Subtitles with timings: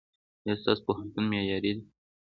[0.43, 1.83] ایا ستاسو پوهنتون معیاري دی؟